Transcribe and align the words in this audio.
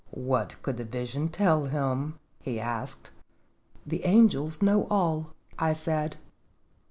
"What 0.31 0.55
could 0.63 0.77
the 0.77 0.83
vision 0.83 1.27
tell 1.27 1.65
him?" 1.65 2.17
he 2.39 2.59
asked. 2.59 3.11
"The 3.85 4.03
angels 4.03 4.59
know 4.59 4.87
all," 4.89 5.35
I 5.59 5.73
said. 5.73 6.17